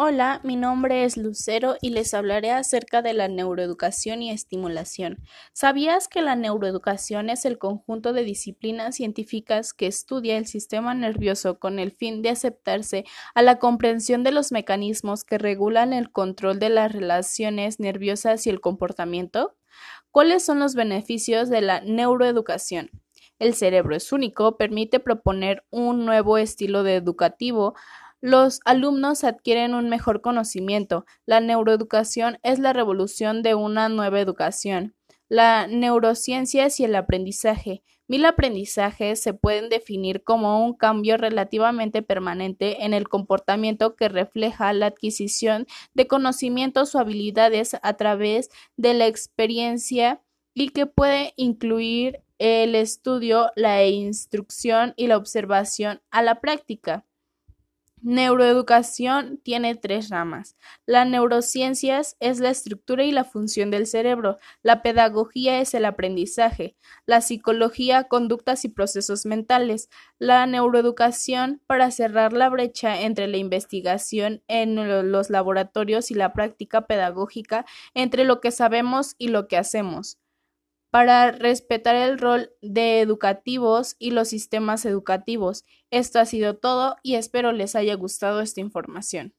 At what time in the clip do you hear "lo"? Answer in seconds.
78.24-78.40, 79.28-79.48